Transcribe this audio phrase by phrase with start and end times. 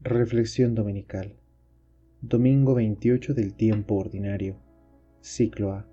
[0.00, 1.34] Reflexión Dominical.
[2.20, 4.54] Domingo 28 del tiempo ordinario.
[5.20, 5.86] Ciclo A.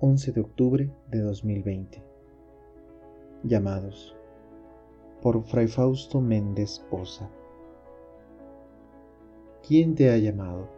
[0.00, 2.02] 11 de octubre de 2020.
[3.42, 4.14] Llamados.
[5.22, 7.30] Por Fray Fausto Méndez Osa.
[9.66, 10.68] ¿Quién te ha llamado?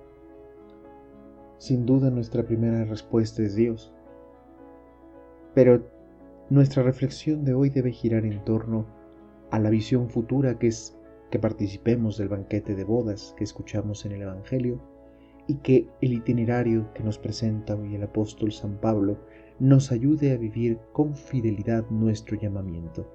[1.58, 3.92] Sin duda nuestra primera respuesta es Dios.
[5.52, 5.82] Pero
[6.48, 8.86] nuestra reflexión de hoy debe girar en torno
[9.50, 10.95] a la visión futura que es
[11.30, 14.80] que participemos del banquete de bodas que escuchamos en el Evangelio
[15.46, 19.18] y que el itinerario que nos presenta hoy el apóstol San Pablo
[19.58, 23.10] nos ayude a vivir con fidelidad nuestro llamamiento.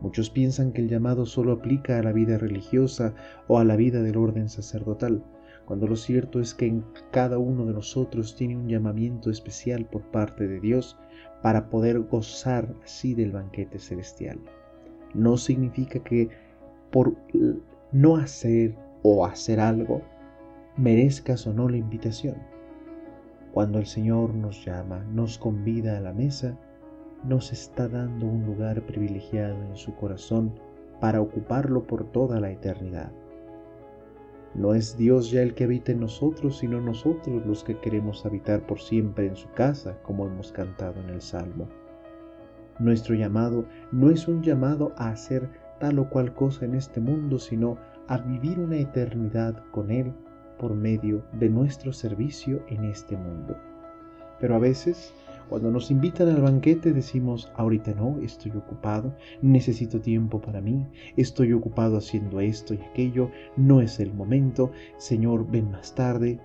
[0.00, 3.14] Muchos piensan que el llamado solo aplica a la vida religiosa
[3.48, 5.22] o a la vida del orden sacerdotal,
[5.66, 10.48] cuando lo cierto es que cada uno de nosotros tiene un llamamiento especial por parte
[10.48, 10.98] de Dios
[11.42, 14.40] para poder gozar así del banquete celestial.
[15.14, 16.30] No significa que
[16.90, 17.14] por
[17.92, 20.02] no hacer o hacer algo,
[20.76, 22.36] merezcas o no la invitación.
[23.52, 26.56] Cuando el Señor nos llama, nos convida a la mesa,
[27.24, 30.54] nos está dando un lugar privilegiado en su corazón
[31.00, 33.10] para ocuparlo por toda la eternidad.
[34.54, 38.66] No es Dios ya el que habita en nosotros, sino nosotros los que queremos habitar
[38.66, 41.68] por siempre en su casa, como hemos cantado en el Salmo.
[42.80, 45.48] Nuestro llamado no es un llamado a hacer
[45.80, 50.12] tal o cual cosa en este mundo, sino a vivir una eternidad con Él
[50.58, 53.56] por medio de nuestro servicio en este mundo.
[54.38, 55.12] Pero a veces,
[55.48, 60.86] cuando nos invitan al banquete, decimos, ahorita no, estoy ocupado, necesito tiempo para mí,
[61.16, 66.38] estoy ocupado haciendo esto y aquello, no es el momento, Señor, ven más tarde.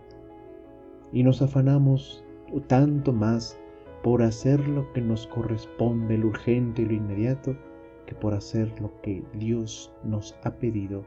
[1.13, 2.23] Y nos afanamos
[2.67, 3.58] tanto más
[4.03, 7.56] por hacer lo que nos corresponde, lo urgente y lo inmediato,
[8.05, 11.03] que por hacer lo que Dios nos ha pedido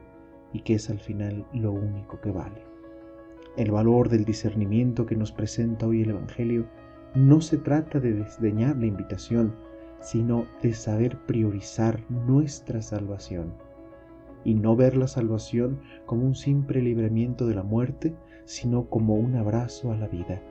[0.53, 2.63] y que es al final lo único que vale.
[3.57, 6.67] El valor del discernimiento que nos presenta hoy el Evangelio
[7.15, 9.55] no se trata de desdeñar la invitación,
[9.99, 13.53] sino de saber priorizar nuestra salvación
[14.43, 18.15] y no ver la salvación como un simple libramiento de la muerte,
[18.45, 20.41] sino como un abrazo a la vida.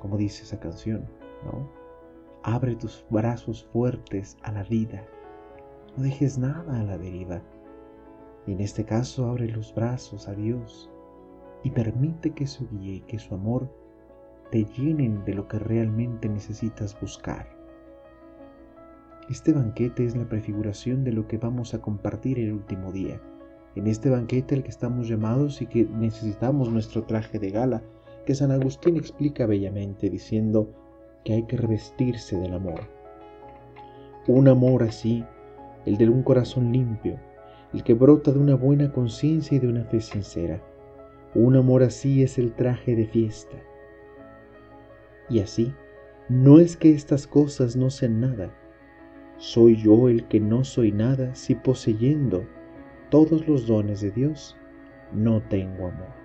[0.00, 1.04] Como dice esa canción,
[1.44, 1.68] ¿no?
[2.42, 5.04] Abre tus brazos fuertes a la vida,
[5.96, 7.42] no dejes nada a la deriva.
[8.46, 10.90] Y en este caso abre los brazos a Dios
[11.62, 13.68] y permite que su guía y que su amor
[14.50, 17.48] te llenen de lo que realmente necesitas buscar.
[19.30, 23.20] Este banquete es la prefiguración de lo que vamos a compartir el último día.
[23.76, 27.82] En este banquete al que estamos llamados y que necesitamos nuestro traje de gala,
[28.26, 30.68] que San Agustín explica bellamente diciendo
[31.24, 32.80] que hay que revestirse del amor.
[34.26, 35.24] Un amor así
[35.86, 37.18] el de un corazón limpio,
[37.72, 40.62] el que brota de una buena conciencia y de una fe sincera.
[41.34, 43.56] Un amor así es el traje de fiesta.
[45.28, 45.72] Y así,
[46.28, 48.50] no es que estas cosas no sean nada.
[49.38, 52.44] Soy yo el que no soy nada si poseyendo
[53.10, 54.56] todos los dones de Dios
[55.12, 56.22] no tengo amor.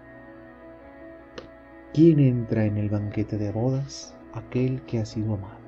[1.94, 4.16] ¿Quién entra en el banquete de bodas?
[4.34, 5.67] Aquel que ha sido amado.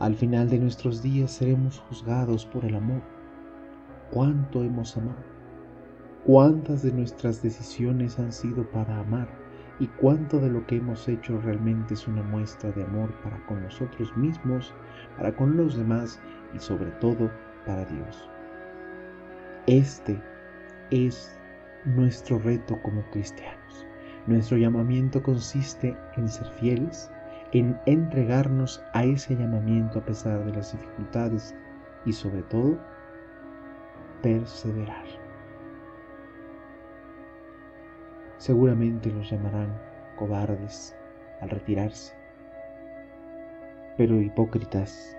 [0.00, 3.02] Al final de nuestros días seremos juzgados por el amor.
[4.12, 5.24] ¿Cuánto hemos amado?
[6.24, 9.28] ¿Cuántas de nuestras decisiones han sido para amar?
[9.80, 13.60] ¿Y cuánto de lo que hemos hecho realmente es una muestra de amor para con
[13.60, 14.72] nosotros mismos,
[15.16, 16.20] para con los demás
[16.54, 17.28] y sobre todo
[17.66, 18.28] para Dios?
[19.66, 20.22] Este
[20.92, 21.36] es
[21.84, 23.86] nuestro reto como cristianos.
[24.28, 27.10] Nuestro llamamiento consiste en ser fieles,
[27.52, 31.54] en entregarnos a ese llamamiento a pesar de las dificultades
[32.04, 32.78] y sobre todo
[34.22, 35.06] perseverar.
[38.36, 39.76] Seguramente los llamarán
[40.16, 40.96] cobardes
[41.40, 42.14] al retirarse,
[43.96, 45.16] pero hipócritas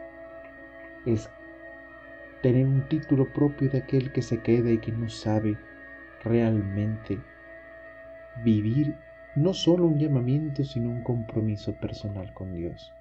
[1.05, 1.29] es
[2.41, 5.57] tener un título propio de aquel que se queda y que no sabe
[6.23, 7.19] realmente
[8.43, 8.95] vivir
[9.35, 12.91] no solo un llamamiento, sino un compromiso personal con Dios.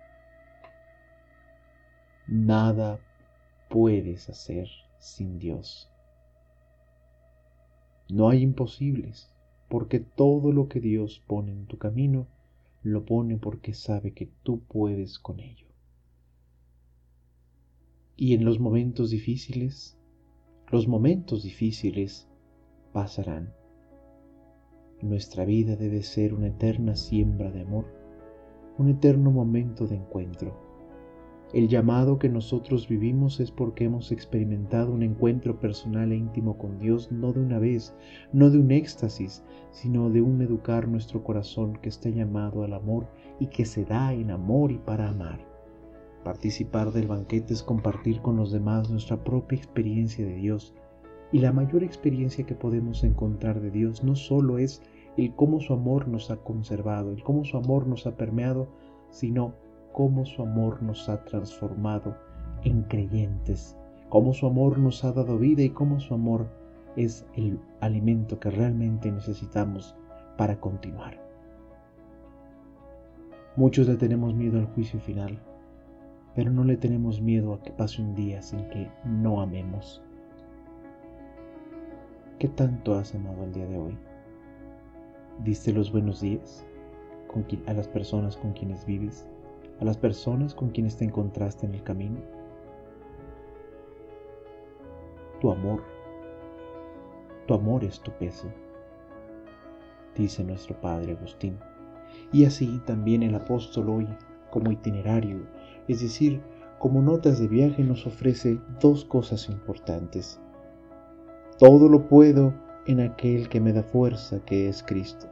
[2.26, 3.00] Nada
[3.70, 5.90] puedes hacer sin Dios.
[8.10, 9.34] No hay imposibles,
[9.68, 12.26] porque todo lo que Dios pone en tu camino,
[12.82, 15.66] lo pone porque sabe que tú puedes con ello.
[18.16, 19.98] Y en los momentos difíciles,
[20.70, 22.28] los momentos difíciles
[22.92, 23.57] pasarán.
[25.00, 27.84] Nuestra vida debe ser una eterna siembra de amor,
[28.78, 30.68] un eterno momento de encuentro.
[31.52, 36.80] El llamado que nosotros vivimos es porque hemos experimentado un encuentro personal e íntimo con
[36.80, 37.94] Dios, no de una vez,
[38.32, 43.06] no de un éxtasis, sino de un educar nuestro corazón que está llamado al amor
[43.38, 45.38] y que se da en amor y para amar.
[46.24, 50.74] Participar del banquete es compartir con los demás nuestra propia experiencia de Dios,
[51.32, 54.82] y la mayor experiencia que podemos encontrar de Dios no solo es
[55.16, 58.68] el cómo su amor nos ha conservado, el cómo su amor nos ha permeado,
[59.10, 59.54] sino
[59.92, 62.16] cómo su amor nos ha transformado
[62.64, 63.76] en creyentes,
[64.08, 66.48] cómo su amor nos ha dado vida y cómo su amor
[66.96, 69.96] es el alimento que realmente necesitamos
[70.36, 71.20] para continuar.
[73.56, 75.38] Muchos le tenemos miedo al juicio final,
[76.34, 80.00] pero no le tenemos miedo a que pase un día sin que no amemos.
[82.38, 83.98] ¿Qué tanto has amado el día de hoy?
[85.42, 86.64] ¿Diste los buenos días
[87.66, 89.26] a las personas con quienes vives?
[89.80, 92.20] ¿A las personas con quienes te encontraste en el camino?
[95.40, 95.82] Tu amor,
[97.48, 98.46] tu amor es tu peso,
[100.16, 101.58] dice nuestro Padre Agustín.
[102.32, 104.08] Y así también el apóstol hoy,
[104.50, 105.44] como itinerario,
[105.88, 106.40] es decir,
[106.78, 110.40] como notas de viaje, nos ofrece dos cosas importantes.
[111.58, 112.54] Todo lo puedo
[112.86, 115.26] en aquel que me da fuerza, que es Cristo.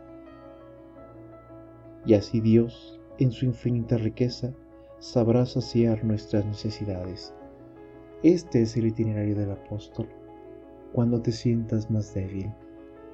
[2.05, 4.53] Y así Dios, en su infinita riqueza,
[4.99, 7.33] sabrá saciar nuestras necesidades.
[8.25, 10.09] Este es el itinerario del apóstol.
[10.93, 12.53] Cuando te sientas más débil,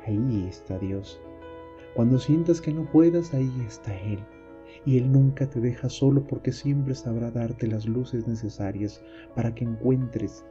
[0.07, 1.21] ahí está Dios.
[1.95, 4.21] Cuando sientas que no puedas, ahí está Él.
[4.87, 9.03] Y Él nunca te deja solo porque siempre sabrá darte las luces necesarias
[9.35, 10.47] para que encuentres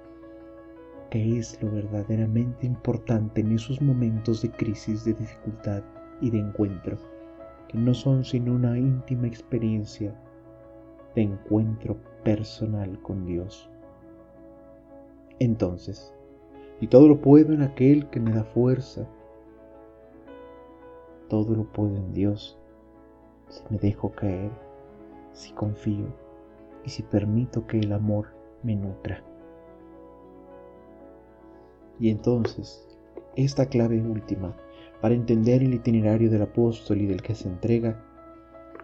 [1.12, 5.84] que es lo verdaderamente importante en esos momentos de crisis, de dificultad
[6.22, 6.98] y de encuentro,
[7.68, 10.16] que no son sino una íntima experiencia
[11.14, 13.70] de encuentro personal con Dios.
[15.40, 16.14] Entonces,
[16.80, 19.06] y todo lo puedo en aquel que me da fuerza,
[21.28, 22.58] todo lo puedo en Dios,
[23.50, 24.52] si me dejo caer,
[25.34, 26.08] si confío
[26.86, 28.28] y si permito que el amor
[28.64, 29.22] me nutra.
[32.02, 32.84] Y entonces,
[33.36, 34.58] esta clave última
[35.02, 38.04] para entender el itinerario del apóstol y del que se entrega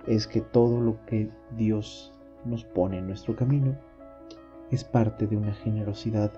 [0.05, 2.13] es que todo lo que Dios
[2.45, 3.75] nos pone en nuestro camino
[4.69, 6.31] es parte de una generosidad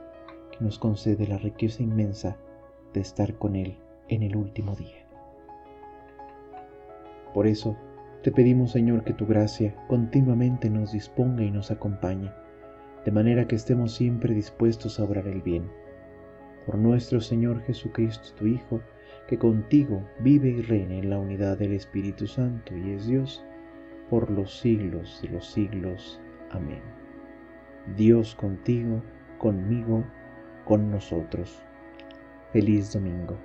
[0.51, 2.37] que nos concede la riqueza inmensa
[2.93, 3.77] de estar con Él
[4.07, 5.05] en el último día.
[7.33, 7.75] Por eso,
[8.23, 12.31] te pedimos Señor que tu gracia continuamente nos disponga y nos acompañe,
[13.03, 15.69] de manera que estemos siempre dispuestos a obrar el bien
[16.69, 18.79] por nuestro Señor Jesucristo, tu Hijo,
[19.27, 23.43] que contigo vive y reina en la unidad del Espíritu Santo y es Dios,
[24.07, 26.21] por los siglos de los siglos.
[26.51, 26.83] Amén.
[27.97, 29.01] Dios contigo,
[29.39, 30.03] conmigo,
[30.63, 31.59] con nosotros.
[32.53, 33.35] Feliz domingo.